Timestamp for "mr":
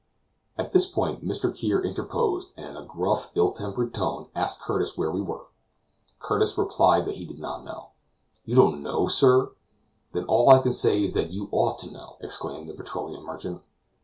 1.23-1.55